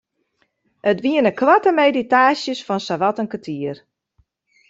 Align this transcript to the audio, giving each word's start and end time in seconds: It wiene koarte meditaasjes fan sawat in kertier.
It 0.89 0.97
wiene 1.03 1.31
koarte 1.39 1.71
meditaasjes 1.81 2.61
fan 2.67 2.81
sawat 2.87 3.17
in 3.21 3.31
kertier. 3.31 3.77